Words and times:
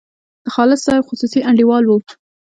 د 0.43 0.47
خالص 0.55 0.79
صاحب 0.85 1.03
خصوصي 1.09 1.39
انډیوال 1.49 1.83
وو. 1.85 1.97